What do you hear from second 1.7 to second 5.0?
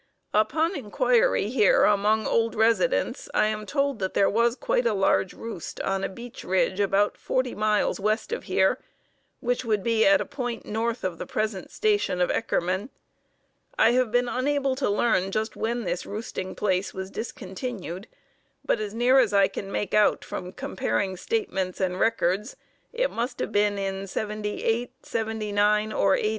among old residents, I am told that there was quite a